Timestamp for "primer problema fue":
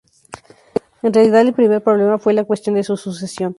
1.53-2.33